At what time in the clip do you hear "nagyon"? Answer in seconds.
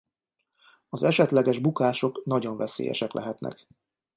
2.25-2.57